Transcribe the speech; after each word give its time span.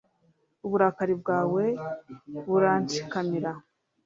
uburakari 0.65 1.13
bwawe 1.21 1.63
buranshikamira 2.45 3.51